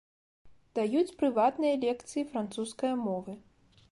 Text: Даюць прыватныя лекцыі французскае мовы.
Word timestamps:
Даюць 0.79 1.15
прыватныя 1.19 1.75
лекцыі 1.85 2.23
французскае 2.33 2.93
мовы. 3.05 3.37